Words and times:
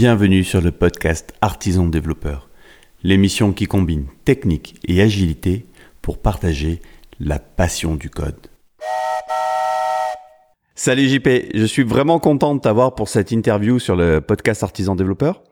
Bienvenue 0.00 0.44
sur 0.44 0.60
le 0.60 0.70
podcast 0.70 1.34
Artisan 1.40 1.88
Développeur, 1.88 2.48
l'émission 3.02 3.52
qui 3.52 3.66
combine 3.66 4.06
technique 4.24 4.76
et 4.86 5.02
agilité 5.02 5.66
pour 6.02 6.18
partager 6.18 6.80
la 7.18 7.40
passion 7.40 7.96
du 7.96 8.08
code. 8.08 8.46
Salut 10.76 11.08
JP, 11.08 11.28
je 11.52 11.64
suis 11.64 11.82
vraiment 11.82 12.20
content 12.20 12.54
de 12.54 12.60
t'avoir 12.60 12.94
pour 12.94 13.08
cette 13.08 13.32
interview 13.32 13.80
sur 13.80 13.96
le 13.96 14.20
podcast 14.20 14.62
Artisan 14.62 14.94
Développeur. 14.94 15.42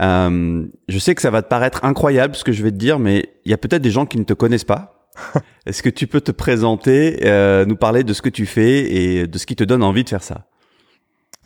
Euh, 0.00 0.64
je 0.88 0.98
sais 0.98 1.14
que 1.14 1.20
ça 1.20 1.30
va 1.30 1.42
te 1.42 1.48
paraître 1.48 1.84
incroyable 1.84 2.36
ce 2.36 2.44
que 2.44 2.52
je 2.52 2.62
vais 2.62 2.70
te 2.70 2.78
dire, 2.78 2.98
mais 2.98 3.28
il 3.44 3.50
y 3.50 3.54
a 3.54 3.58
peut-être 3.58 3.82
des 3.82 3.90
gens 3.90 4.06
qui 4.06 4.16
ne 4.16 4.24
te 4.24 4.32
connaissent 4.32 4.64
pas. 4.64 5.10
Est-ce 5.66 5.82
que 5.82 5.90
tu 5.90 6.06
peux 6.06 6.22
te 6.22 6.32
présenter, 6.32 7.18
euh, 7.26 7.66
nous 7.66 7.76
parler 7.76 8.02
de 8.02 8.14
ce 8.14 8.22
que 8.22 8.30
tu 8.30 8.46
fais 8.46 8.90
et 8.90 9.26
de 9.26 9.36
ce 9.36 9.44
qui 9.44 9.56
te 9.56 9.64
donne 9.64 9.82
envie 9.82 10.04
de 10.04 10.08
faire 10.08 10.22
ça? 10.22 10.46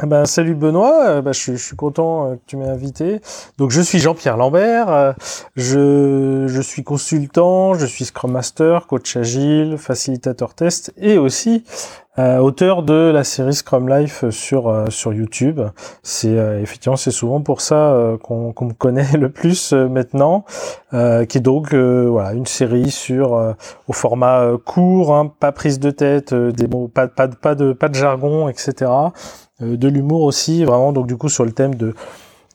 Ben, 0.00 0.26
salut 0.26 0.54
Benoît, 0.54 1.06
euh, 1.06 1.22
bah, 1.22 1.32
je, 1.32 1.52
je, 1.52 1.64
suis 1.64 1.76
content 1.76 2.26
euh, 2.26 2.34
que 2.34 2.40
tu 2.46 2.56
m'aies 2.56 2.68
invité. 2.68 3.20
Donc 3.58 3.70
je 3.70 3.80
suis 3.80 3.98
Jean-Pierre 4.00 4.36
Lambert, 4.36 4.88
euh, 4.88 5.12
je, 5.54 6.46
je, 6.48 6.60
suis 6.60 6.82
consultant, 6.82 7.74
je 7.74 7.86
suis 7.86 8.06
Scrum 8.06 8.32
Master, 8.32 8.86
coach 8.86 9.16
agile, 9.16 9.76
facilitateur 9.78 10.54
test 10.54 10.92
et 10.96 11.18
aussi 11.18 11.62
euh, 12.18 12.38
auteur 12.38 12.82
de 12.82 13.10
la 13.14 13.22
série 13.22 13.54
Scrum 13.54 13.88
Life 13.88 14.28
sur 14.30 14.86
sur 14.90 15.12
YouTube. 15.12 15.60
C'est 16.02 16.34
effectivement 16.60 16.96
c'est 16.96 17.10
souvent 17.12 17.40
pour 17.40 17.60
ça 17.60 18.16
qu'on 18.22 18.52
me 18.60 18.72
connaît 18.72 19.12
le 19.16 19.30
plus 19.30 19.72
maintenant, 19.72 20.44
qui 20.90 20.98
est 21.38 21.42
donc 21.42 21.74
voilà 21.74 22.32
une 22.32 22.46
série 22.46 22.90
sur 22.90 23.54
au 23.88 23.92
format 23.92 24.50
court, 24.64 25.14
hein, 25.14 25.32
pas 25.38 25.52
prise 25.52 25.78
de 25.78 25.90
tête, 25.90 26.34
des 26.34 26.66
mots, 26.66 26.88
pas, 26.88 27.08
pas, 27.08 27.28
pas 27.28 27.54
de 27.54 27.72
pas 27.72 27.88
de 27.88 27.94
jargon, 27.94 28.48
etc. 28.48 28.90
Euh, 29.62 29.76
de 29.76 29.88
l'humour 29.88 30.22
aussi, 30.22 30.64
vraiment 30.64 30.92
donc 30.92 31.06
du 31.06 31.16
coup 31.16 31.28
sur 31.28 31.44
le 31.44 31.52
thème 31.52 31.74
de 31.74 31.94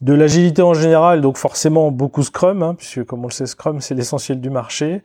de 0.01 0.13
l'agilité 0.13 0.61
en 0.61 0.75
général, 0.75 1.21
donc 1.21 1.37
forcément 1.37 1.89
beaucoup 1.89 2.21
Scrum, 2.21 2.61
hein, 2.61 2.75
puisque 2.75 3.03
comme 3.05 3.23
on 3.23 3.27
le 3.27 3.31
sait, 3.31 3.47
Scrum 3.47 3.81
c'est 3.81 3.95
l'essentiel 3.95 4.39
du 4.39 4.51
marché. 4.51 5.01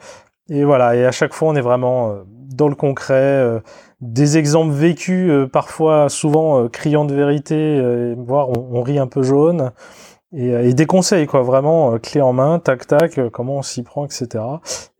Et 0.50 0.64
voilà, 0.64 0.96
et 0.96 1.06
à 1.06 1.12
chaque 1.12 1.32
fois 1.32 1.48
on 1.48 1.54
est 1.54 1.62
vraiment 1.62 2.10
euh, 2.10 2.22
dans 2.26 2.68
le 2.68 2.74
concret, 2.74 3.14
euh, 3.14 3.60
des 4.02 4.36
exemples 4.36 4.72
vécus, 4.72 5.30
parfois 5.50 6.08
souvent 6.08 6.68
criants 6.68 7.04
de 7.04 7.14
vérité, 7.14 8.14
voire 8.18 8.48
on, 8.50 8.82
rit 8.82 8.98
un 8.98 9.06
peu 9.06 9.22
jaune 9.22 9.70
et, 10.34 10.50
euh, 10.50 10.68
et, 10.68 10.74
des 10.74 10.86
conseils 10.86 11.26
quoi 11.26 11.42
vraiment 11.42 11.94
euh, 11.94 11.98
clé 11.98 12.20
en 12.20 12.32
main 12.32 12.58
tac 12.58 12.86
tac 12.86 13.18
euh, 13.18 13.28
comment 13.30 13.58
on 13.58 13.62
s'y 13.62 13.82
prend 13.82 14.06
etc 14.06 14.44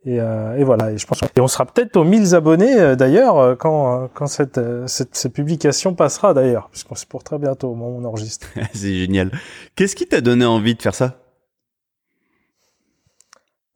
et, 0.05 0.15
et, 0.15 0.63
voilà 0.63 0.91
et 0.91 0.97
je 0.97 1.07
pense 1.07 1.21
et 1.21 1.41
on 1.41 1.47
sera 1.47 1.65
peut-être 1.65 1.95
aux 1.95 2.03
1000 2.03 2.35
abonnés 2.35 2.95
d'ailleurs 2.95 3.57
quand 3.57 4.09
quand 4.13 4.27
cette, 4.27 4.59
cette, 4.87 5.15
cette 5.15 5.33
publication 5.33 5.95
passera 5.95 6.33
d'ailleurs 6.33 6.69
puisqu'on 6.69 6.95
c'est 6.95 7.07
pour 7.07 7.23
très 7.23 7.37
bientôt 7.37 7.69
au 7.69 7.75
moment 7.75 7.97
où 7.97 8.01
on 8.01 8.05
enregistre. 8.05 8.47
C'est 8.73 8.93
génial. 8.93 9.31
Qu'est-ce 9.75 9.95
qui 9.95 10.05
t'a 10.05 10.19
donné 10.19 10.45
envie 10.45 10.75
de 10.75 10.81
faire 10.81 10.93
ça? 10.93 11.19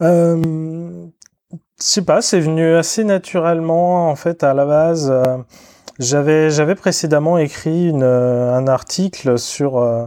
Euh, 0.04 1.08
je 1.52 1.58
sais 1.78 2.04
pas 2.04 2.22
c'est 2.22 2.42
venu 2.42 2.76
assez 2.76 3.06
naturellement 3.06 4.10
en 4.10 4.16
fait 4.16 4.44
à 4.44 4.54
la 4.54 4.66
base 4.66 5.14
j'avais 6.00 6.52
j'avais 6.52 6.76
précédemment 6.76 7.38
écrit 7.38 7.90
une, 7.90 8.04
euh, 8.04 8.54
un 8.54 8.68
article 8.68 9.40
sur 9.40 9.78
euh, 9.78 10.06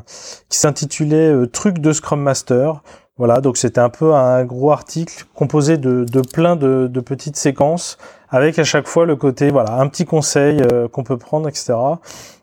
qui 0.48 0.58
s'intitulait 0.58 1.32
euh, 1.32 1.46
Truc 1.46 1.78
de 1.78 1.92
Scrum 1.92 2.20
Master. 2.20 2.82
Voilà, 3.16 3.40
donc 3.40 3.58
c'était 3.58 3.80
un 3.80 3.90
peu 3.90 4.14
un 4.14 4.44
gros 4.44 4.70
article 4.72 5.24
composé 5.34 5.76
de, 5.76 6.04
de 6.04 6.20
plein 6.20 6.56
de, 6.56 6.86
de, 6.86 7.00
petites 7.00 7.36
séquences 7.36 7.98
avec 8.30 8.58
à 8.58 8.64
chaque 8.64 8.86
fois 8.86 9.04
le 9.04 9.14
côté 9.14 9.50
voilà 9.50 9.74
un 9.74 9.88
petit 9.88 10.06
conseil 10.06 10.62
qu'on 10.92 11.04
peut 11.04 11.18
prendre 11.18 11.46
etc. 11.46 11.74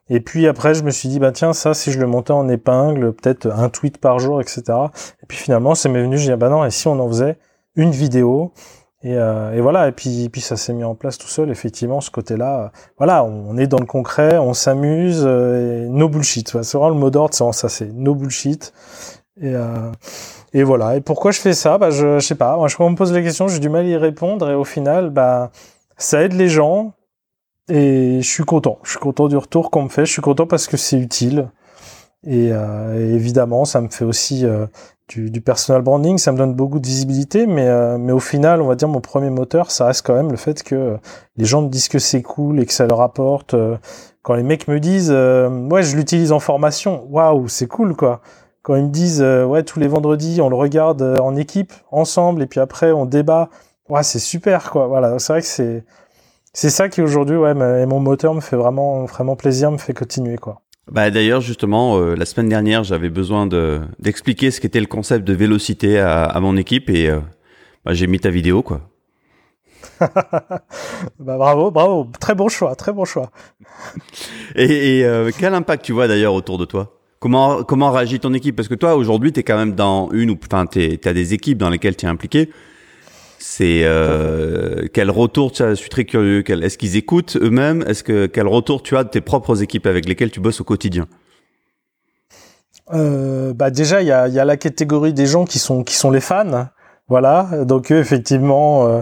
Et 0.09 0.20
puis 0.20 0.48
après 0.48 0.75
je 0.75 0.84
me 0.84 0.92
suis 0.92 1.09
dit 1.09 1.20
bah 1.20 1.31
tiens 1.31 1.53
ça 1.53 1.73
si 1.73 1.92
je 1.92 2.00
le 2.00 2.06
montais 2.06 2.34
en 2.34 2.48
épingle 2.48 3.14
peut-être 3.14 3.48
un 3.48 3.70
tweet 3.70 3.98
par 3.98 4.20
jour 4.20 4.40
etc. 4.40 4.64
Et 5.23 5.25
puis 5.28 5.38
finalement 5.38 5.73
c'est 5.73 5.90
m'est 5.90 6.03
venu 6.03 6.20
je 6.20 6.25
dis 6.25 6.31
ah 6.31 6.38
bah 6.38 6.50
non 6.50 6.64
et 6.64 6.70
si 6.70 6.88
on 6.88 7.00
en 7.00 7.08
faisait 7.08 7.40
une 7.75 7.92
vidéo? 7.92 8.52
Et, 9.08 9.16
euh, 9.16 9.53
et, 9.53 9.61
voilà, 9.61 9.88
et 9.88 9.94
puis, 9.94 10.30
ça 10.41 10.58
s'est 10.58 10.73
mis 10.73 10.83
en 10.83 10.94
place 10.94 11.18
tout 11.18 11.29
seul, 11.29 11.50
effectivement, 11.50 12.01
ce 12.01 12.12
côté-là. 12.12 12.59
Euh, 12.59 12.68
voilà, 12.97 13.23
on 13.23 13.56
est 13.56 13.68
dans 13.68 13.79
le 13.79 13.85
concret, 13.85 14.38
on 14.38 14.53
s'amuse, 14.53 15.23
euh, 15.25 15.88
no 15.88 16.09
bullshit. 16.09 16.62
C'est 16.62 16.78
vraiment 16.78 16.90
le 16.90 17.00
mot 17.00 17.09
d'ordre, 17.09 17.34
c'est 17.34 17.50
ça, 17.53 17.69
c'est 17.69 17.90
no 17.94 18.16
bullshit. 18.16 18.73
Et, 19.41 20.63
voilà. 20.63 20.97
Et 20.97 21.01
pourquoi 21.01 21.31
je 21.31 21.40
fais 21.40 21.53
ça? 21.53 21.78
Bah, 21.78 21.90
je, 21.90 22.19
je 22.19 22.25
sais 22.25 22.35
pas. 22.35 22.57
Moi, 22.57 22.68
quand 22.75 22.85
on 22.85 22.90
me 22.90 22.95
pose 22.97 23.13
la 23.13 23.22
question, 23.22 23.47
j'ai 23.47 23.59
du 23.59 23.69
mal 23.69 23.85
à 23.85 23.88
y 23.88 23.95
répondre, 23.95 24.50
et 24.50 24.56
au 24.56 24.66
final, 24.66 25.09
bah, 25.09 25.51
ça 25.95 26.22
aide 26.24 26.34
les 26.34 26.50
gens, 26.50 26.91
et 27.69 28.19
je 28.22 28.28
suis 28.28 28.44
content. 28.44 28.78
Je 28.84 28.89
suis 28.89 29.00
content 29.00 29.29
du 29.29 29.38
retour 29.38 29.72
qu'on 29.72 29.84
me 29.84 29.89
fait. 29.89 30.06
Je 30.06 30.12
suis 30.12 30.22
content 30.22 30.47
parce 30.47 30.68
que 30.68 30.75
c'est 30.75 31.00
utile. 31.00 31.50
Et, 32.25 32.50
évidemment, 32.50 33.63
ça 33.63 33.79
me 33.79 33.88
fait 33.88 34.03
aussi 34.03 34.45
du, 35.07 35.31
du, 35.31 35.41
personal 35.41 35.81
branding, 35.81 36.18
ça 36.18 36.31
me 36.31 36.38
donne 36.38 36.53
beaucoup 36.53 36.79
de 36.79 36.85
visibilité, 36.85 37.47
mais, 37.47 37.68
euh, 37.68 37.97
mais 37.97 38.12
au 38.12 38.19
final, 38.19 38.62
on 38.62 38.68
va 38.68 38.75
dire, 38.75 38.88
mon 38.88 39.00
premier 39.00 39.29
moteur, 39.29 39.72
ça 39.72 39.85
reste 39.85 40.06
quand 40.06 40.13
même 40.13 40.31
le 40.31 40.38
fait 40.38 40.63
que 40.63 40.97
les 41.38 41.45
gens 41.45 41.62
me 41.62 41.69
disent 41.69 41.88
que 41.88 42.00
c'est 42.00 42.22
cool 42.22 42.59
et 42.59 42.66
que 42.66 42.73
ça 42.73 42.88
leur 42.88 43.01
apporte. 43.01 43.53
Euh, 43.53 43.78
quand 44.22 44.35
les 44.35 44.44
mecs 44.44 44.68
me 44.68 44.79
disent, 44.79 45.12
euh, 45.12 45.50
ouais, 45.69 45.84
je 45.84 45.95
l'utilise 45.95 46.31
en 46.31 46.40
formation, 46.40 47.07
waouh, 47.09 47.47
c'est 47.47 47.68
cool, 47.68 47.95
quoi. 47.95 48.22
Quand 48.63 48.75
ils 48.75 48.84
me 48.84 48.90
disent, 48.90 49.22
ouais, 49.22 49.63
tous 49.63 49.79
les 49.79 49.88
vendredis, 49.88 50.41
on 50.41 50.50
le 50.50 50.57
regarde 50.57 51.01
en 51.22 51.38
équipe, 51.38 51.72
ensemble, 51.89 52.41
et 52.41 52.47
puis 52.47 52.59
après, 52.59 52.91
on 52.91 53.06
débat, 53.06 53.50
ouais, 53.88 54.03
c'est 54.03 54.19
super, 54.19 54.72
quoi. 54.72 54.88
Voilà, 54.88 55.19
c'est 55.19 55.31
vrai 55.31 55.41
que 55.41 55.47
c'est, 55.47 55.85
c'est 56.51 56.69
ça 56.69 56.89
qui 56.89 57.01
aujourd'hui, 57.01 57.38
ouais, 57.38 57.51
et 57.51 57.85
mon 57.85 58.01
moteur 58.01 58.34
me 58.34 58.41
fait 58.41 58.57
vraiment, 58.57 59.06
vraiment 59.06 59.38
plaisir, 59.38 59.72
me 59.72 59.78
fait 59.78 59.94
continuer, 59.94 60.38
quoi. 60.38 60.62
Bah 60.92 61.09
d'ailleurs 61.12 61.42
justement 61.42 61.98
euh, 61.98 62.16
la 62.16 62.25
semaine 62.25 62.48
dernière 62.48 62.84
j'avais 62.84 63.09
besoin 63.09 63.46
de 63.46 63.81
d'expliquer 64.00 64.52
ce 64.52 64.62
qu'était 64.62 64.80
le 64.80 64.86
concept 64.86 65.28
de 65.28 65.34
vélocité 65.34 66.00
à, 66.00 66.24
à 66.24 66.40
mon 66.40 66.56
équipe 66.56 66.90
et 66.90 67.09
euh, 67.09 67.20
bah, 67.84 67.94
j'ai 67.94 68.08
mis 68.08 68.20
ta 68.20 68.30
vidéo 68.30 68.62
quoi. 68.62 68.81
bah 70.00 71.38
bravo 71.38 71.72
bravo 71.72 72.08
très 72.20 72.36
bon 72.36 72.48
choix 72.48 72.75
très 72.75 72.94
bon 72.94 73.03
choix. 73.03 73.31
et, 74.56 75.00
et 75.00 75.06
euh, 75.06 75.30
quel 75.38 75.53
impact 75.53 75.84
tu 75.84 75.92
vois 75.92 76.08
d'ailleurs 76.08 76.34
autour 76.34 76.58
de 76.58 76.64
toi? 76.64 76.94
Comment 77.19 77.64
comment 77.64 77.92
réagit 77.92 78.22
ton 78.22 78.34
équipe? 78.34 78.56
Parce 78.56 78.69
que 78.69 78.75
toi 78.75 78.96
aujourd'hui 78.96 79.34
tu 79.34 79.42
es 79.42 79.44
quand 79.44 79.58
même 79.58 79.75
dans 79.75 80.09
une 80.12 80.30
ou 80.30 80.38
enfin 80.42 80.68
tu 80.68 81.00
as 81.04 81.14
des 81.14 81.34
équipes 81.34 81.58
dans 81.58 81.69
lesquelles 81.69 81.98
tu 81.98 82.06
es 82.06 82.09
impliqué. 82.09 82.50
C'est 83.40 83.81
euh, 83.84 84.88
quel 84.94 85.12
retour 85.12 85.52
tu 85.52 85.64
je 85.64 85.75
suis 85.75 85.90
très 85.90 86.06
curieux. 86.06 86.44
est-ce 86.50 86.78
qu'ils 86.78 86.96
écoutent 86.96 87.38
eux-mêmes? 87.40 87.84
Est-ce 87.88 88.03
que 88.03 88.25
quel 88.25 88.48
retour 88.48 88.81
tu 88.81 88.98
as 88.98 89.03
de 89.03 89.09
tes 89.09 89.22
propres 89.22 89.62
équipes 89.62 89.86
avec 89.86 90.08
lesquelles 90.08 90.31
tu 90.31 90.40
bosses 90.40 90.62
au 90.62 90.64
quotidien? 90.64 91.08
Euh, 92.94 93.53
Bah 93.53 93.70
déjà 93.70 94.02
il 94.02 94.08
y 94.08 94.12
a, 94.12 94.28
y 94.28 94.40
a 94.40 94.46
la 94.46 94.58
catégorie 94.58 95.14
des 95.14 95.25
gens 95.25 95.46
qui 95.46 95.59
sont 95.59 95.84
qui 95.84 95.96
sont 95.96 96.12
les 96.12 96.22
fans. 96.22 96.68
Voilà, 97.09 97.64
donc 97.64 97.92
eux, 97.94 98.00
effectivement, 98.00 98.86
euh, 98.88 99.02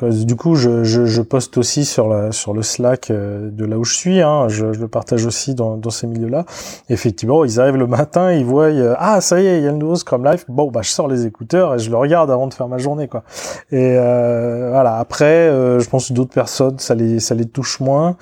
du 0.00 0.36
coup, 0.36 0.54
je, 0.54 0.84
je, 0.84 1.04
je, 1.04 1.22
poste 1.22 1.58
aussi 1.58 1.84
sur, 1.84 2.08
la, 2.08 2.32
sur 2.32 2.54
le 2.54 2.62
Slack 2.62 3.10
euh, 3.10 3.50
de 3.50 3.64
là 3.64 3.78
où 3.78 3.84
je 3.84 3.94
suis. 3.94 4.20
Hein, 4.20 4.48
je, 4.48 4.72
je, 4.72 4.80
le 4.80 4.88
partage 4.88 5.26
aussi 5.26 5.54
dans, 5.54 5.76
dans 5.76 5.90
ces 5.90 6.06
milieux-là. 6.06 6.44
Effectivement, 6.88 7.44
ils 7.44 7.60
arrivent 7.60 7.76
le 7.76 7.86
matin, 7.86 8.32
ils 8.32 8.44
voient 8.44 8.64
euh, 8.64 8.94
ah 8.98 9.20
ça 9.20 9.40
y 9.40 9.46
est, 9.46 9.58
il 9.58 9.64
y 9.64 9.68
a 9.68 9.70
le 9.70 9.76
nouveau 9.76 9.96
Scrum 9.96 10.24
Life. 10.24 10.44
Bon, 10.48 10.70
bah 10.70 10.80
je 10.82 10.90
sors 10.90 11.08
les 11.08 11.26
écouteurs 11.26 11.74
et 11.74 11.78
je 11.78 11.90
le 11.90 11.96
regarde 11.96 12.30
avant 12.30 12.46
de 12.46 12.54
faire 12.54 12.68
ma 12.68 12.78
journée, 12.78 13.06
quoi. 13.06 13.22
Et 13.70 13.96
euh, 13.96 14.70
voilà. 14.70 14.96
Après, 14.96 15.48
euh, 15.48 15.78
je 15.78 15.88
pense 15.88 16.08
que 16.08 16.14
d'autres 16.14 16.34
personnes, 16.34 16.78
ça 16.78 16.94
les 16.94 17.20
ça 17.20 17.34
les 17.34 17.46
touche 17.46 17.80
moins. 17.80 18.16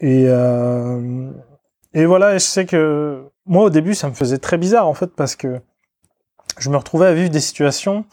Et 0.00 0.24
et 1.94 2.06
voilà. 2.06 2.34
Et 2.34 2.38
je 2.38 2.44
sais 2.44 2.66
que 2.66 3.24
moi 3.46 3.64
au 3.64 3.70
début, 3.70 3.94
ça 3.94 4.08
me 4.08 4.14
faisait 4.14 4.38
très 4.38 4.58
bizarre 4.58 4.88
en 4.88 4.94
fait 4.94 5.10
parce 5.14 5.36
que 5.36 5.60
je 6.58 6.70
me 6.70 6.76
retrouvais 6.76 7.06
à 7.06 7.14
vivre 7.14 7.30
des 7.30 7.40
situations 7.40 8.04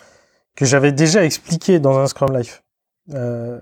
que 0.55 0.65
j'avais 0.65 0.91
déjà 0.91 1.23
expliquées 1.23 1.79
dans 1.79 1.97
un 1.97 2.07
Scrum 2.07 2.35
Life. 2.35 2.63
Euh, 3.13 3.59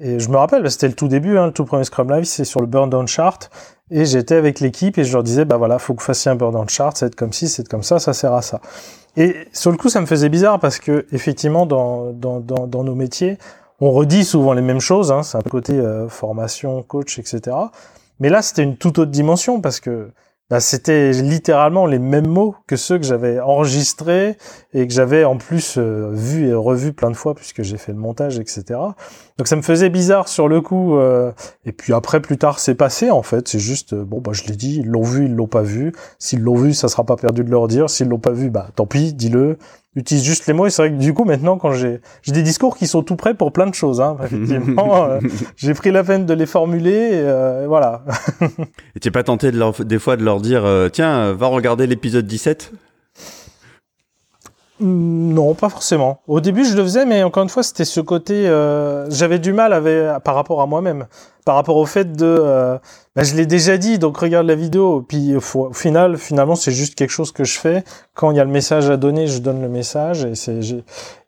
et 0.00 0.18
je 0.18 0.28
me 0.28 0.36
rappelle, 0.36 0.68
c'était 0.70 0.88
le 0.88 0.94
tout 0.94 1.08
début, 1.08 1.38
hein, 1.38 1.46
le 1.46 1.52
tout 1.52 1.64
premier 1.64 1.84
Scrum 1.84 2.10
Live, 2.10 2.24
c'est 2.24 2.44
sur 2.44 2.60
le 2.60 2.66
burn 2.66 2.90
down 2.90 3.06
chart. 3.06 3.50
Et 3.90 4.04
j'étais 4.04 4.34
avec 4.34 4.60
l'équipe 4.60 4.98
et 4.98 5.04
je 5.04 5.12
leur 5.12 5.22
disais, 5.22 5.44
bah 5.44 5.56
voilà, 5.56 5.78
faut 5.78 5.94
que 5.94 6.00
vous 6.00 6.06
fassiez 6.06 6.30
un 6.30 6.34
burn 6.34 6.52
down 6.52 6.68
chart, 6.68 6.96
c'est 6.96 7.14
comme 7.14 7.32
ci, 7.32 7.48
c'est 7.48 7.68
comme 7.68 7.82
ça, 7.82 7.98
ça 7.98 8.12
sert 8.12 8.32
à 8.32 8.42
ça. 8.42 8.60
Et 9.16 9.46
sur 9.52 9.70
le 9.70 9.76
coup, 9.76 9.88
ça 9.88 10.00
me 10.00 10.06
faisait 10.06 10.28
bizarre 10.28 10.58
parce 10.58 10.78
que 10.78 11.06
effectivement, 11.12 11.66
dans, 11.66 12.12
dans, 12.12 12.40
dans, 12.40 12.66
dans 12.66 12.82
nos 12.82 12.94
métiers, 12.94 13.38
on 13.80 13.92
redit 13.92 14.24
souvent 14.24 14.52
les 14.52 14.62
mêmes 14.62 14.80
choses. 14.80 15.12
Hein, 15.12 15.22
c'est 15.22 15.38
un 15.38 15.42
côté 15.42 15.74
euh, 15.74 16.08
formation, 16.08 16.82
coach, 16.82 17.18
etc. 17.18 17.56
Mais 18.20 18.28
là, 18.28 18.42
c'était 18.42 18.62
une 18.62 18.76
toute 18.76 18.98
autre 18.98 19.10
dimension 19.10 19.60
parce 19.60 19.80
que 19.80 20.10
bah, 20.50 20.60
c'était 20.60 21.12
littéralement 21.12 21.86
les 21.86 21.98
mêmes 21.98 22.26
mots 22.26 22.54
que 22.66 22.76
ceux 22.76 22.98
que 22.98 23.04
j'avais 23.04 23.40
enregistrés 23.40 24.36
et 24.74 24.86
que 24.86 24.92
j'avais 24.92 25.24
en 25.24 25.38
plus 25.38 25.78
euh, 25.78 26.10
vu 26.12 26.48
et 26.48 26.52
revu 26.52 26.92
plein 26.92 27.10
de 27.10 27.16
fois 27.16 27.34
puisque 27.34 27.62
j'ai 27.62 27.78
fait 27.78 27.92
le 27.92 27.98
montage, 27.98 28.38
etc. 28.38 28.78
Donc 29.38 29.48
ça 29.48 29.56
me 29.56 29.62
faisait 29.62 29.88
bizarre 29.88 30.28
sur 30.28 30.46
le 30.46 30.60
coup. 30.60 30.96
Euh, 30.96 31.32
et 31.64 31.72
puis 31.72 31.94
après, 31.94 32.20
plus 32.20 32.36
tard, 32.36 32.58
c'est 32.58 32.74
passé 32.74 33.10
en 33.10 33.22
fait. 33.22 33.48
C'est 33.48 33.58
juste, 33.58 33.94
euh, 33.94 34.04
bon, 34.04 34.20
bah 34.20 34.32
je 34.34 34.44
l'ai 34.44 34.56
dit, 34.56 34.80
ils 34.80 34.86
l'ont 34.86 35.02
vu, 35.02 35.24
ils 35.24 35.34
l'ont 35.34 35.46
pas 35.46 35.62
vu. 35.62 35.92
S'ils 36.18 36.42
l'ont 36.42 36.56
vu, 36.56 36.74
ça 36.74 36.88
sera 36.88 37.04
pas 37.04 37.16
perdu 37.16 37.42
de 37.42 37.50
leur 37.50 37.66
dire. 37.66 37.88
S'ils 37.88 38.08
l'ont 38.08 38.18
pas 38.18 38.32
vu, 38.32 38.50
bah 38.50 38.68
tant 38.76 38.86
pis, 38.86 39.14
dis-le. 39.14 39.56
Utilise 39.96 40.24
juste 40.24 40.46
les 40.46 40.52
mots. 40.52 40.66
Et 40.66 40.70
c'est 40.70 40.82
vrai 40.82 40.90
que 40.90 40.96
du 40.96 41.14
coup, 41.14 41.24
maintenant, 41.24 41.58
quand 41.58 41.72
j'ai 41.72 42.00
j'ai 42.22 42.32
des 42.32 42.42
discours 42.42 42.76
qui 42.76 42.86
sont 42.86 43.02
tout 43.02 43.16
prêts 43.16 43.34
pour 43.34 43.52
plein 43.52 43.66
de 43.66 43.74
choses, 43.74 44.00
hein, 44.00 44.16
effectivement, 44.24 45.04
euh, 45.04 45.20
j'ai 45.56 45.74
pris 45.74 45.90
la 45.90 46.04
peine 46.04 46.26
de 46.26 46.34
les 46.34 46.46
formuler. 46.46 47.22
Et, 47.22 47.66
voilà. 47.66 48.04
et 48.96 49.00
tu 49.00 49.10
pas 49.10 49.22
tenté 49.22 49.50
de 49.52 49.58
leur, 49.58 49.84
des 49.84 49.98
fois 49.98 50.16
de 50.16 50.24
leur 50.24 50.40
dire, 50.40 50.64
tiens, 50.92 51.32
va 51.32 51.46
regarder 51.46 51.86
l'épisode 51.86 52.26
17 52.26 52.72
non, 54.80 55.54
pas 55.54 55.68
forcément. 55.68 56.20
Au 56.26 56.40
début, 56.40 56.64
je 56.64 56.76
le 56.76 56.82
faisais, 56.82 57.06
mais 57.06 57.22
encore 57.22 57.44
une 57.44 57.48
fois, 57.48 57.62
c'était 57.62 57.84
ce 57.84 58.00
côté. 58.00 58.48
Euh, 58.48 59.08
j'avais 59.08 59.38
du 59.38 59.52
mal 59.52 59.72
avec, 59.72 60.20
par 60.24 60.34
rapport 60.34 60.60
à 60.60 60.66
moi-même, 60.66 61.06
par 61.44 61.54
rapport 61.54 61.76
au 61.76 61.86
fait 61.86 62.12
de. 62.12 62.26
Euh, 62.26 62.76
bah, 63.14 63.22
je 63.22 63.36
l'ai 63.36 63.46
déjà 63.46 63.78
dit, 63.78 64.00
donc 64.00 64.16
regarde 64.16 64.48
la 64.48 64.56
vidéo. 64.56 65.04
Puis 65.06 65.36
au 65.36 65.72
final, 65.72 66.16
finalement, 66.16 66.56
c'est 66.56 66.72
juste 66.72 66.96
quelque 66.96 67.10
chose 67.10 67.30
que 67.30 67.44
je 67.44 67.56
fais. 67.56 67.84
Quand 68.14 68.32
il 68.32 68.36
y 68.36 68.40
a 68.40 68.44
le 68.44 68.50
message 68.50 68.90
à 68.90 68.96
donner, 68.96 69.28
je 69.28 69.38
donne 69.38 69.62
le 69.62 69.68
message 69.68 70.24
et 70.24 70.34
c'est 70.34 70.58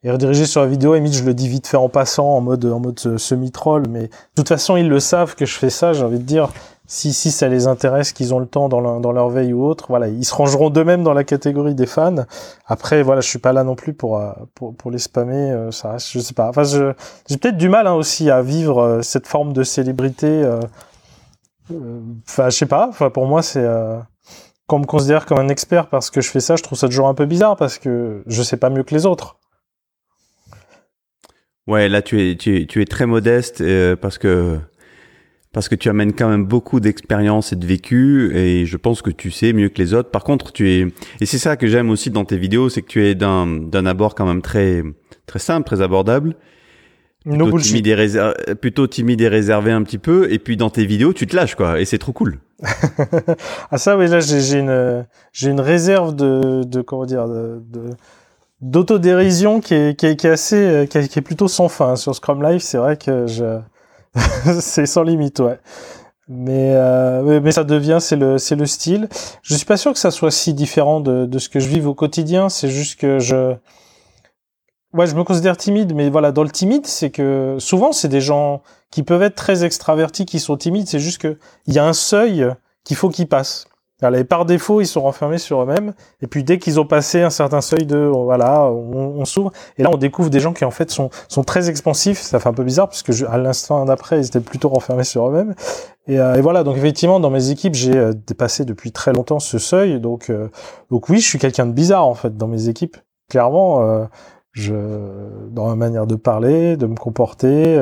et 0.03 0.11
redirigé 0.11 0.45
sur 0.45 0.61
la 0.61 0.67
vidéo. 0.67 0.97
Et 0.97 1.07
je 1.07 1.25
le 1.25 1.33
dis 1.33 1.49
vite 1.49 1.69
fait 1.69 1.77
en 1.77 1.89
passant, 1.89 2.29
en 2.29 2.41
mode 2.41 2.65
en 2.65 2.81
mode 2.81 2.99
semi-troll. 2.99 3.85
Mais 3.89 4.03
de 4.03 4.11
toute 4.35 4.49
façon, 4.49 4.77
ils 4.77 4.89
le 4.89 4.99
savent 4.99 5.37
que 5.37 5.47
je 5.47 5.57
fais 5.57 5.71
ça. 5.71 5.93
J'ai 5.93 6.03
envie 6.03 6.19
de 6.19 6.25
dire 6.25 6.49
si, 6.87 7.13
si 7.13 7.31
ça 7.33 7.49
les 7.49 7.67
intéresse, 7.67 8.13
qu'ils 8.13 8.33
ont 8.33 8.39
le 8.39 8.47
temps 8.47 8.69
dans, 8.69 9.13
leur 9.13 9.29
veille 9.29 9.53
ou 9.53 9.65
autre, 9.65 9.87
voilà, 9.89 10.09
ils 10.09 10.25
se 10.25 10.35
rangeront 10.35 10.71
d'eux-mêmes 10.71 11.03
dans 11.03 11.13
la 11.13 11.25
catégorie 11.25 11.75
des 11.75 11.87
fans. 11.87 12.25
Après, 12.67 13.03
voilà, 13.03 13.21
je 13.21 13.29
suis 13.29 13.41
pas 13.41 13.53
là 13.53 13.65
non 13.65 13.75
plus 13.75 13.93
pour 13.93 14.19
euh, 14.19 14.33
pour, 14.55 14.75
pour 14.75 14.91
les 14.91 14.99
spammer, 14.99 15.51
euh, 15.51 15.71
ça 15.73 15.93
reste, 15.93 16.11
je 16.13 16.21
sais 16.21 16.35
pas. 16.35 16.49
Enfin, 16.49 16.63
j'ai 16.65 17.37
peut-être 17.37 17.57
du 17.57 17.69
mal 17.69 17.87
hein, 17.87 17.95
aussi 17.95 18.31
à 18.31 18.41
vivre 18.41 18.81
euh, 18.81 19.03
cette 19.03 19.27
forme 19.27 19.53
de 19.53 19.65
célébrité. 19.65 20.45
Enfin, 22.29 22.51
je 22.51 22.57
sais 22.57 22.67
pas. 22.67 22.87
Enfin, 22.89 23.11
pour 23.11 23.27
moi, 23.27 23.43
c'est 23.43 23.67
quand 24.69 24.77
on 24.77 24.81
me 24.81 24.87
considère 24.87 25.27
comme 25.27 25.39
un 25.39 25.49
expert 25.49 25.89
parce 25.89 26.11
que 26.11 26.21
je 26.21 26.31
fais 26.31 26.41
ça, 26.41 26.57
je 26.57 26.63
trouve 26.63 26.79
ça 26.79 26.87
toujours 26.87 27.09
un 27.09 27.15
peu 27.15 27.27
bizarre 27.27 27.57
parce 27.57 27.79
que 27.79 28.23
je 28.27 28.43
sais 28.43 28.57
pas 28.57 28.71
mieux 28.71 28.85
que 28.85 28.95
les 28.95 29.07
autres. 29.07 29.39
Ouais, 31.67 31.89
là 31.89 32.01
tu 32.03 32.31
es 32.31 32.37
tu 32.37 32.63
es, 32.63 32.67
tu 32.67 32.81
es 32.81 32.85
très 32.85 33.07
modeste 33.07 33.65
parce 33.97 34.19
que 34.19 34.61
parce 35.57 35.71
que 35.71 35.75
tu 35.75 35.89
amènes 35.89 36.13
quand 36.13 36.29
même 36.29 36.45
beaucoup 36.45 36.81
d'expérience 36.81 37.55
et 37.55 37.57
de 37.57 37.65
vécu 37.65 38.31
et 38.37 38.67
je 38.67 38.77
pense 38.77 39.01
que 39.01 39.09
tu 39.09 39.31
sais 39.31 39.55
mieux 39.55 39.71
que 39.71 39.79
les 39.79 39.95
autres. 39.95 40.11
Par 40.11 40.23
contre, 40.23 40.53
tu 40.53 40.71
es 40.71 40.87
et 41.23 41.25
c'est 41.25 41.39
ça 41.39 41.57
que 41.57 41.67
j'aime 41.67 41.89
aussi 41.89 42.11
dans 42.11 42.27
tes 42.27 42.37
vidéos, 42.37 42.69
c'est 42.69 42.83
que 42.83 42.89
tu 42.89 43.03
es 43.07 43.15
d'un 43.15 43.47
d'un 43.47 43.87
abord 43.87 44.15
quand 44.15 44.27
même 44.27 44.43
très 44.43 44.83
très 45.25 45.39
simple, 45.39 45.67
très 45.67 45.81
abordable. 45.81 46.37
Plutôt 47.25 47.59
timide, 47.59 47.87
et 47.87 47.95
réservé, 47.95 48.35
plutôt 48.61 48.87
timide 48.87 49.23
et 49.23 49.29
réservé 49.29 49.73
un 49.73 49.83
petit 49.83 49.97
peu 49.97 50.31
et 50.31 50.39
puis 50.39 50.59
dans 50.59 50.69
tes 50.69 50.85
vidéos, 50.85 51.15
tu 51.15 51.27
te 51.27 51.35
lâches 51.35 51.55
quoi 51.55 51.81
et 51.81 51.87
c'est 51.87 51.97
trop 51.97 52.13
cool. 52.13 52.39
ah 53.71 53.79
ça 53.79 53.97
oui, 53.97 54.09
là 54.09 54.21
j'ai 54.21 54.59
une 54.59 55.07
j'ai 55.33 55.49
une 55.49 55.63
réserve 55.63 56.15
de 56.15 56.65
de 56.65 56.83
comment 56.83 57.07
dire 57.07 57.29
de, 57.29 57.63
de 57.71 57.91
d'autodérision 58.61 59.61
qui 59.61 59.73
est, 59.73 59.99
qui 59.99 60.05
est, 60.05 60.17
qui 60.17 60.27
est 60.27 60.31
assez 60.31 60.87
qui 60.91 60.99
est, 60.99 61.09
qui 61.09 61.19
est 61.19 61.23
plutôt 61.23 61.49
sans 61.49 61.71
fin 61.71 61.97
sur 61.97 62.15
Scrum 62.15 62.43
Life, 62.43 62.61
c'est 62.61 62.77
vrai 62.77 62.99
que 62.99 63.27
je 63.27 63.59
c'est 64.61 64.87
sans 64.87 65.03
limite, 65.03 65.41
ouais. 65.41 65.59
Mais, 66.29 66.73
euh, 66.75 67.41
mais 67.41 67.53
ça 67.53 67.63
devient, 67.63 67.99
c'est 68.01 68.17
le, 68.17 68.39
c'est 68.39 68.57
le 68.57 68.67
style. 68.67 69.09
Je 69.43 69.55
suis 69.55 69.65
pas 69.65 69.77
sûr 69.77 69.93
que 69.93 69.99
ça 69.99 70.11
soit 70.11 70.33
si 70.33 70.55
différent 70.55 71.01
de, 71.01 71.25
de 71.25 71.39
ce 71.39 71.49
que 71.49 71.61
je 71.61 71.69
vis 71.69 71.85
au 71.85 71.95
quotidien. 71.95 72.49
C'est 72.49 72.69
juste 72.69 72.99
que 72.99 73.21
je, 73.21 73.55
ouais, 74.93 75.07
je 75.07 75.15
me 75.15 75.23
considère 75.23 75.57
timide, 75.57 75.95
mais 75.95 76.11
voilà, 76.11 76.33
dans 76.33 76.43
le 76.43 76.51
timide, 76.51 76.87
c'est 76.87 77.11
que 77.11 77.57
souvent 77.61 77.93
c'est 77.93 78.09
des 78.09 78.21
gens 78.21 78.63
qui 78.91 79.05
peuvent 79.05 79.23
être 79.23 79.37
très 79.37 79.65
extravertis, 79.65 80.27
qui 80.27 80.41
sont 80.41 80.57
timides. 80.57 80.89
C'est 80.89 80.99
juste 80.99 81.19
que 81.19 81.39
il 81.67 81.75
y 81.75 81.79
a 81.79 81.87
un 81.87 81.93
seuil 81.93 82.49
qu'il 82.83 82.97
faut 82.97 83.09
qu'ils 83.09 83.29
passent. 83.29 83.69
Et 84.03 84.25
par 84.25 84.45
défaut, 84.45 84.83
ils 84.83 84.87
sont 84.87 85.01
renfermés 85.01 85.39
sur 85.39 85.63
eux-mêmes. 85.63 85.95
Et 86.21 86.27
puis 86.27 86.45
dès 86.45 86.59
qu'ils 86.59 86.79
ont 86.79 86.85
passé 86.85 87.23
un 87.23 87.31
certain 87.31 87.63
seuil 87.63 87.87
de, 87.87 87.97
voilà, 87.97 88.65
on, 88.71 89.25
s'ouvre. 89.25 89.53
Et 89.79 89.83
là, 89.83 89.91
on 89.91 89.97
découvre 89.97 90.29
des 90.29 90.39
gens 90.39 90.53
qui 90.53 90.67
en 90.67 90.71
fait 90.71 90.91
sont, 90.91 91.09
sont 91.29 91.45
très 91.45 91.71
expansifs. 91.71 92.21
Ça 92.21 92.39
fait 92.39 92.49
un 92.49 92.53
peu 92.53 92.63
bizarre 92.63 92.91
puisque 92.91 93.13
je, 93.13 93.25
à 93.25 93.39
l'instant 93.39 93.87
d'après, 93.87 94.21
ils 94.21 94.27
étaient 94.27 94.41
plutôt 94.41 94.69
renfermés 94.69 95.05
sur 95.05 95.27
eux-mêmes. 95.29 95.55
Et, 96.09 96.21
euh, 96.21 96.35
et, 96.35 96.43
voilà. 96.43 96.63
Donc 96.63 96.77
effectivement, 96.77 97.21
dans 97.21 97.31
mes 97.31 97.51
équipes, 97.51 97.75
j'ai 97.75 97.97
euh, 97.97 98.13
dépassé 98.13 98.67
depuis 98.67 98.93
très 98.93 99.15
longtemps 99.15 99.41
ce 99.41 99.59
seuil. 99.59 99.99
Donc, 99.99 100.29
euh, 100.29 100.49
donc 100.91 101.09
oui, 101.09 101.19
je 101.19 101.27
suis 101.27 101.39
quelqu'un 101.39 101.65
de 101.65 101.73
bizarre 101.73 102.07
en 102.07 102.15
fait 102.15 102.37
dans 102.37 102.49
mes 102.49 102.69
équipes. 102.69 102.99
Clairement, 103.31 104.07
je, 104.53 104.73
dans 105.51 105.67
ma 105.67 105.75
manière 105.75 106.07
de 106.07 106.15
parler, 106.15 106.77
de 106.77 106.87
me 106.87 106.95
comporter. 106.95 107.77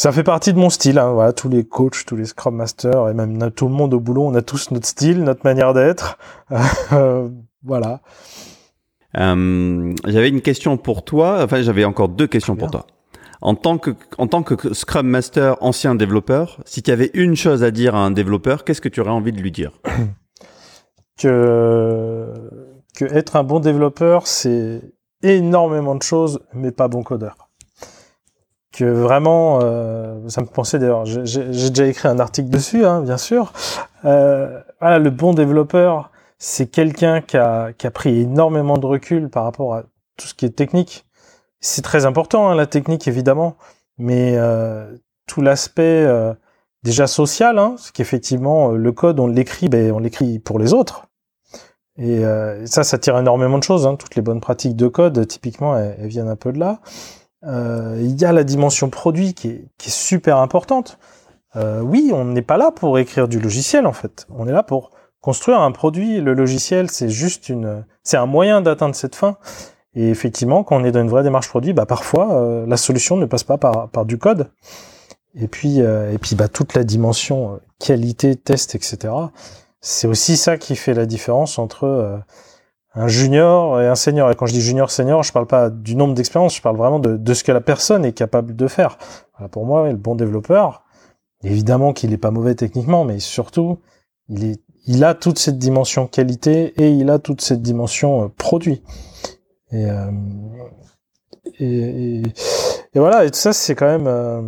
Ça 0.00 0.12
fait 0.12 0.24
partie 0.24 0.54
de 0.54 0.58
mon 0.58 0.70
style. 0.70 0.98
Hein, 0.98 1.12
voilà, 1.12 1.34
tous 1.34 1.50
les 1.50 1.62
coachs, 1.62 2.06
tous 2.06 2.16
les 2.16 2.24
scrum 2.24 2.56
masters 2.56 3.10
et 3.10 3.12
même 3.12 3.50
tout 3.50 3.68
le 3.68 3.74
monde 3.74 3.92
au 3.92 4.00
boulot, 4.00 4.24
on 4.24 4.34
a 4.34 4.40
tous 4.40 4.70
notre 4.70 4.86
style, 4.86 5.22
notre 5.22 5.44
manière 5.44 5.74
d'être. 5.74 6.16
Euh, 6.92 7.28
voilà. 7.62 8.00
Euh, 9.18 9.94
j'avais 10.06 10.30
une 10.30 10.40
question 10.40 10.78
pour 10.78 11.04
toi. 11.04 11.40
Enfin, 11.44 11.60
j'avais 11.60 11.84
encore 11.84 12.08
deux 12.08 12.26
questions 12.26 12.56
pour 12.56 12.70
toi. 12.70 12.86
En 13.42 13.54
tant 13.54 13.76
que 13.76 13.90
en 14.16 14.26
tant 14.26 14.42
que 14.42 14.72
Scrum 14.72 15.06
Master, 15.06 15.58
ancien 15.60 15.94
développeur, 15.94 16.62
si 16.64 16.82
tu 16.82 16.90
avais 16.90 17.10
une 17.12 17.36
chose 17.36 17.62
à 17.62 17.70
dire 17.70 17.94
à 17.94 17.98
un 17.98 18.10
développeur, 18.10 18.64
qu'est-ce 18.64 18.80
que 18.80 18.88
tu 18.88 19.00
aurais 19.00 19.10
envie 19.10 19.32
de 19.32 19.40
lui 19.42 19.52
dire? 19.52 19.72
Que 21.18 22.32
que 22.96 23.04
être 23.04 23.36
un 23.36 23.44
bon 23.44 23.60
développeur, 23.60 24.26
c'est 24.26 24.80
énormément 25.22 25.94
de 25.94 26.02
choses, 26.02 26.40
mais 26.54 26.72
pas 26.72 26.88
bon 26.88 27.02
codeur 27.02 27.49
que 28.72 28.84
vraiment, 28.84 29.58
euh, 29.62 30.28
ça 30.28 30.40
me 30.40 30.46
pensait 30.46 30.78
d'ailleurs, 30.78 31.04
j'ai 31.04 31.44
déjà 31.44 31.86
écrit 31.86 32.08
un 32.08 32.18
article 32.18 32.50
dessus, 32.50 32.84
hein, 32.84 33.00
bien 33.02 33.16
sûr. 33.16 33.52
Euh, 34.04 34.60
voilà, 34.80 34.98
le 34.98 35.10
bon 35.10 35.34
développeur, 35.34 36.10
c'est 36.38 36.68
quelqu'un 36.68 37.20
qui 37.20 37.36
a, 37.36 37.72
qui 37.72 37.86
a 37.86 37.90
pris 37.90 38.20
énormément 38.20 38.78
de 38.78 38.86
recul 38.86 39.28
par 39.28 39.44
rapport 39.44 39.74
à 39.74 39.82
tout 40.16 40.26
ce 40.26 40.34
qui 40.34 40.46
est 40.46 40.50
technique. 40.56 41.04
C'est 41.60 41.82
très 41.82 42.06
important, 42.06 42.48
hein, 42.48 42.54
la 42.54 42.66
technique 42.66 43.08
évidemment, 43.08 43.56
mais 43.98 44.34
euh, 44.36 44.96
tout 45.26 45.42
l'aspect 45.42 46.04
euh, 46.06 46.32
déjà 46.82 47.06
social, 47.06 47.58
hein, 47.58 47.74
c'est 47.78 47.92
qu'effectivement 47.92 48.70
le 48.70 48.92
code, 48.92 49.20
on 49.20 49.26
l'écrit, 49.26 49.68
ben, 49.68 49.92
on 49.92 49.98
l'écrit 49.98 50.38
pour 50.38 50.58
les 50.58 50.72
autres. 50.72 51.06
Et 51.98 52.24
euh, 52.24 52.64
ça, 52.66 52.82
ça 52.82 52.96
tire 52.96 53.18
énormément 53.18 53.58
de 53.58 53.62
choses. 53.62 53.86
Hein. 53.86 53.96
Toutes 53.96 54.16
les 54.16 54.22
bonnes 54.22 54.40
pratiques 54.40 54.76
de 54.76 54.88
code, 54.88 55.26
typiquement, 55.26 55.76
elles 55.76 56.06
viennent 56.06 56.28
un 56.28 56.36
peu 56.36 56.50
de 56.52 56.58
là. 56.58 56.80
Euh, 57.44 57.96
il 58.00 58.20
y 58.20 58.24
a 58.24 58.32
la 58.32 58.44
dimension 58.44 58.90
produit 58.90 59.34
qui 59.34 59.48
est, 59.48 59.64
qui 59.78 59.88
est 59.88 59.92
super 59.92 60.38
importante. 60.38 60.98
Euh, 61.56 61.80
oui, 61.80 62.10
on 62.14 62.24
n'est 62.26 62.42
pas 62.42 62.56
là 62.56 62.70
pour 62.70 62.98
écrire 62.98 63.28
du 63.28 63.40
logiciel 63.40 63.86
en 63.86 63.92
fait. 63.92 64.26
On 64.30 64.46
est 64.46 64.52
là 64.52 64.62
pour 64.62 64.90
construire 65.20 65.60
un 65.60 65.72
produit. 65.72 66.20
Le 66.20 66.34
logiciel, 66.34 66.90
c'est 66.90 67.08
juste 67.08 67.48
une, 67.48 67.84
c'est 68.02 68.16
un 68.16 68.26
moyen 68.26 68.60
d'atteindre 68.60 68.94
cette 68.94 69.14
fin. 69.14 69.36
Et 69.94 70.08
effectivement, 70.08 70.62
quand 70.62 70.80
on 70.80 70.84
est 70.84 70.92
dans 70.92 71.00
une 71.00 71.08
vraie 71.08 71.24
démarche 71.24 71.48
produit, 71.48 71.72
bah 71.72 71.86
parfois 71.86 72.32
euh, 72.34 72.66
la 72.66 72.76
solution 72.76 73.16
ne 73.16 73.26
passe 73.26 73.42
pas 73.42 73.58
par, 73.58 73.88
par 73.88 74.04
du 74.04 74.18
code. 74.18 74.50
Et 75.34 75.46
puis, 75.46 75.78
et 75.78 76.18
puis 76.20 76.34
bah 76.34 76.48
toute 76.48 76.74
la 76.74 76.82
dimension 76.82 77.60
qualité, 77.78 78.34
test, 78.34 78.74
etc. 78.74 79.14
C'est 79.80 80.08
aussi 80.08 80.36
ça 80.36 80.58
qui 80.58 80.74
fait 80.74 80.92
la 80.92 81.06
différence 81.06 81.60
entre 81.60 82.20
un 82.94 83.08
junior 83.08 83.80
et 83.80 83.86
un 83.86 83.94
senior. 83.94 84.30
Et 84.30 84.34
quand 84.34 84.46
je 84.46 84.52
dis 84.52 84.60
junior, 84.60 84.90
senior, 84.90 85.22
je 85.22 85.32
parle 85.32 85.46
pas 85.46 85.70
du 85.70 85.96
nombre 85.96 86.14
d'expériences, 86.14 86.56
je 86.56 86.62
parle 86.62 86.76
vraiment 86.76 86.98
de, 86.98 87.34
ce 87.34 87.44
que 87.44 87.52
la 87.52 87.60
personne 87.60 88.04
est 88.04 88.12
capable 88.12 88.56
de 88.56 88.66
faire. 88.68 88.98
Pour 89.52 89.64
moi, 89.64 89.88
le 89.88 89.96
bon 89.96 90.16
développeur, 90.16 90.84
évidemment 91.42 91.92
qu'il 91.92 92.12
est 92.12 92.18
pas 92.18 92.30
mauvais 92.30 92.54
techniquement, 92.54 93.04
mais 93.04 93.18
surtout, 93.20 93.78
il 94.28 94.44
est, 94.44 94.60
il 94.86 95.04
a 95.04 95.14
toute 95.14 95.38
cette 95.38 95.58
dimension 95.58 96.06
qualité 96.06 96.72
et 96.82 96.90
il 96.90 97.10
a 97.10 97.18
toute 97.18 97.40
cette 97.40 97.62
dimension 97.62 98.24
euh, 98.24 98.28
produit. 98.28 98.82
Et, 99.72 99.88
euh, 99.88 100.10
et, 101.58 102.22
et, 102.22 102.98
voilà, 102.98 103.24
et 103.24 103.30
tout 103.30 103.38
ça, 103.38 103.52
c'est 103.52 103.74
quand 103.74 103.86
même, 103.86 104.06
euh, 104.06 104.42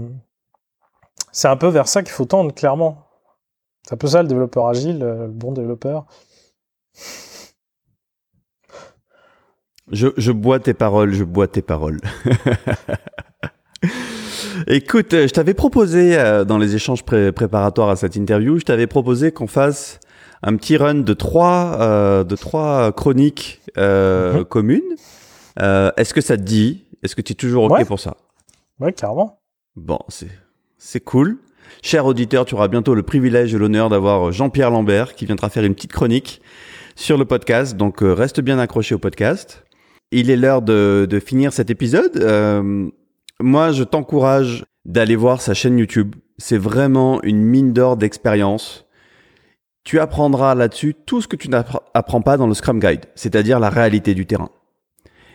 c'est 1.32 1.48
un 1.48 1.56
peu 1.56 1.68
vers 1.68 1.88
ça 1.88 2.02
qu'il 2.02 2.12
faut 2.12 2.24
tendre, 2.24 2.52
clairement. 2.52 3.04
C'est 3.84 3.94
un 3.94 3.98
peu 3.98 4.06
ça 4.06 4.22
le 4.22 4.28
développeur 4.28 4.68
agile, 4.68 5.00
le 5.00 5.28
bon 5.28 5.52
développeur. 5.52 6.06
Je, 9.92 10.08
je 10.16 10.32
bois 10.32 10.58
tes 10.58 10.74
paroles, 10.74 11.12
je 11.12 11.24
bois 11.24 11.46
tes 11.46 11.62
paroles. 11.62 12.00
Écoute, 14.66 15.12
je 15.12 15.28
t'avais 15.28 15.54
proposé 15.54 16.18
euh, 16.18 16.44
dans 16.44 16.58
les 16.58 16.74
échanges 16.74 17.04
préparatoires 17.04 17.90
à 17.90 17.96
cette 17.96 18.16
interview, 18.16 18.58
je 18.58 18.64
t'avais 18.64 18.86
proposé 18.86 19.32
qu'on 19.32 19.46
fasse 19.46 20.00
un 20.42 20.56
petit 20.56 20.76
run 20.76 20.96
de 20.96 21.14
trois, 21.14 21.78
euh, 21.80 22.24
de 22.24 22.36
trois 22.36 22.92
chroniques 22.92 23.60
euh, 23.78 24.38
mhm. 24.38 24.44
communes. 24.44 24.96
Euh, 25.60 25.90
Est-ce 25.96 26.14
que 26.14 26.20
ça 26.20 26.36
te 26.36 26.42
dit? 26.42 26.84
Est-ce 27.02 27.16
que 27.16 27.22
tu 27.22 27.32
es 27.32 27.36
toujours 27.36 27.64
ok 27.64 27.84
pour 27.86 28.00
ça? 28.00 28.16
Ouais, 28.80 28.92
carrément. 28.92 29.40
Bon, 29.76 29.98
c'est 30.08 30.30
c'est 30.78 31.00
cool. 31.00 31.38
Cher 31.80 32.06
auditeur, 32.06 32.44
tu 32.44 32.54
auras 32.54 32.68
bientôt 32.68 32.94
le 32.94 33.04
privilège 33.04 33.54
et 33.54 33.58
l'honneur 33.58 33.88
d'avoir 33.88 34.32
Jean-Pierre 34.32 34.70
Lambert 34.70 35.14
qui 35.14 35.26
viendra 35.26 35.48
faire 35.48 35.64
une 35.64 35.74
petite 35.74 35.92
chronique 35.92 36.42
sur 36.96 37.16
le 37.16 37.24
podcast. 37.24 37.76
Donc 37.76 38.02
euh, 38.02 38.12
reste 38.12 38.40
bien 38.40 38.58
accroché 38.58 38.94
au 38.94 38.98
podcast 38.98 39.64
il 40.12 40.30
est 40.30 40.36
l'heure 40.36 40.62
de, 40.62 41.06
de, 41.08 41.20
finir 41.20 41.52
cet 41.52 41.70
épisode. 41.70 42.16
Euh, 42.16 42.88
moi, 43.40 43.72
je 43.72 43.82
t'encourage 43.82 44.64
d'aller 44.84 45.16
voir 45.16 45.40
sa 45.40 45.54
chaîne 45.54 45.78
YouTube. 45.78 46.14
C'est 46.38 46.58
vraiment 46.58 47.22
une 47.22 47.42
mine 47.42 47.72
d'or 47.72 47.96
d'expérience. 47.96 48.86
Tu 49.84 49.98
apprendras 49.98 50.54
là-dessus 50.54 50.94
tout 50.94 51.20
ce 51.20 51.28
que 51.28 51.36
tu 51.36 51.48
n'apprends 51.48 52.22
pas 52.22 52.36
dans 52.36 52.46
le 52.46 52.54
Scrum 52.54 52.78
Guide, 52.78 53.06
c'est-à-dire 53.14 53.58
la 53.58 53.70
réalité 53.70 54.14
du 54.14 54.26
terrain. 54.26 54.50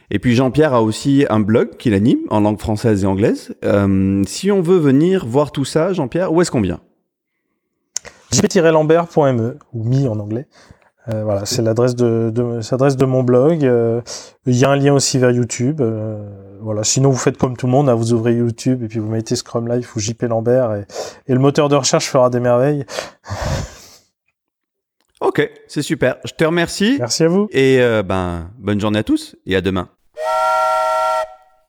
Et 0.09 0.19
puis 0.19 0.35
Jean-Pierre 0.35 0.73
a 0.73 0.81
aussi 0.81 1.25
un 1.29 1.41
blog 1.41 1.75
qu'il 1.77 1.93
anime 1.93 2.19
en 2.29 2.39
langue 2.39 2.59
française 2.59 3.03
et 3.03 3.07
anglaise. 3.07 3.53
Euh, 3.65 4.23
si 4.25 4.51
on 4.51 4.61
veut 4.61 4.77
venir 4.77 5.25
voir 5.25 5.51
tout 5.51 5.65
ça, 5.65 5.91
Jean-Pierre, 5.91 6.31
où 6.31 6.41
est-ce 6.41 6.49
qu'on 6.49 6.61
vient? 6.61 6.79
Jp-lambert.me 8.31 9.57
ou 9.73 9.83
mi 9.83 10.07
en 10.07 10.19
anglais. 10.19 10.47
Euh, 11.09 11.23
voilà, 11.23 11.45
c'est 11.45 11.61
l'adresse 11.61 11.95
de, 11.95 12.31
de, 12.33 12.59
l'adresse 12.71 12.97
de 12.97 13.05
mon 13.05 13.23
blog. 13.23 13.63
Euh, 13.63 14.01
il 14.45 14.55
y 14.55 14.65
a 14.65 14.69
un 14.69 14.75
lien 14.75 14.93
aussi 14.93 15.17
vers 15.19 15.31
YouTube. 15.31 15.81
Euh, 15.81 16.17
voilà. 16.61 16.83
Sinon, 16.83 17.09
vous 17.09 17.17
faites 17.17 17.37
comme 17.37 17.55
tout 17.55 17.65
le 17.65 17.71
monde, 17.71 17.89
hein, 17.89 17.95
vous 17.95 18.13
ouvrez 18.13 18.33
YouTube 18.33 18.83
et 18.83 18.87
puis 18.87 18.99
vous 18.99 19.09
mettez 19.09 19.35
Scrum 19.35 19.67
Life 19.69 19.95
ou 19.95 19.99
JP 19.99 20.23
Lambert 20.23 20.73
et, 20.73 20.85
et 21.27 21.33
le 21.33 21.39
moteur 21.39 21.69
de 21.69 21.75
recherche 21.75 22.07
fera 22.07 22.29
des 22.29 22.39
merveilles. 22.39 22.85
Ok, 25.21 25.49
c'est 25.67 25.81
super. 25.81 26.17
Je 26.25 26.33
te 26.33 26.43
remercie. 26.43 26.97
Merci 26.99 27.23
à 27.23 27.27
vous. 27.27 27.47
Et 27.51 27.79
ben, 28.05 28.51
bonne 28.59 28.79
journée 28.79 28.99
à 28.99 29.03
tous 29.03 29.35
et 29.45 29.55
à 29.55 29.61
demain. 29.61 29.89